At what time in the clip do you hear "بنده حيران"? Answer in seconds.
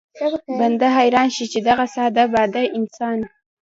0.59-1.27